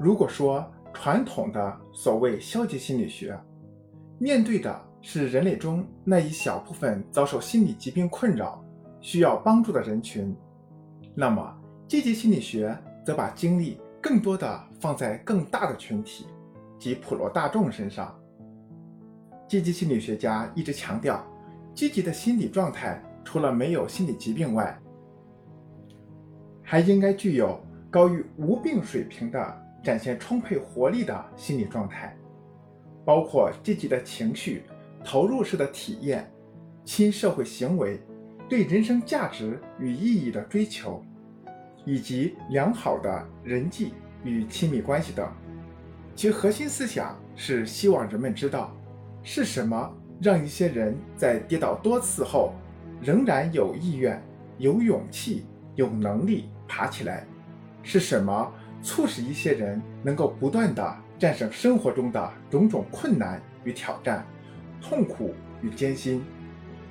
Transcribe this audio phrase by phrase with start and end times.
[0.00, 3.38] 如果说传统的所谓消极心理学，
[4.18, 8.64] 面对的是人类中那一小部分遭受心理疾病困扰、
[9.00, 10.34] 需要帮助的人群，
[11.14, 11.54] 那么
[11.86, 16.26] 积极心理学则把精力更多的放在更大的群体
[16.78, 18.14] 及普罗大众身上。
[19.46, 21.24] 积极心理学家一直强调，
[21.74, 24.76] 积极的心理状态除了没有心理疾病外，
[26.62, 32.16] 还应该具有高于无病水平的展现充沛活力的心理状态，
[33.04, 34.64] 包括积极的情绪、
[35.04, 36.28] 投入式的体验、
[36.84, 38.00] 亲社会行为、
[38.48, 41.04] 对人生价值与意义的追求，
[41.84, 43.92] 以及良好的人际
[44.24, 45.30] 与亲密关系等。
[46.16, 48.74] 其核心思想是希望人们知道。
[49.26, 52.52] 是什么让一些人在跌倒多次后，
[53.00, 54.22] 仍然有意愿、
[54.58, 57.26] 有勇气、有能力爬起来？
[57.82, 58.52] 是什么
[58.84, 64.24] 促使一些人能够不断地战胜生活中的种种困难与挑战、
[64.80, 66.22] 痛苦与艰辛，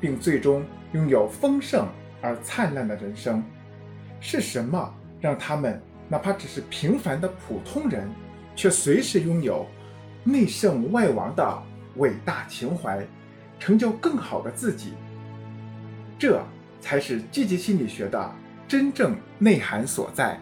[0.01, 1.87] 并最终拥有丰盛
[2.19, 3.41] 而灿烂的人生？
[4.19, 8.09] 是什么让他们哪怕只是平凡的普通人，
[8.55, 9.65] 却随时拥有
[10.23, 11.63] 内圣外王的？
[11.97, 13.05] 伟大情怀，
[13.59, 14.93] 成就更好的自己，
[16.17, 16.43] 这
[16.81, 18.31] 才是积极心理学的
[18.67, 20.39] 真正内涵所在。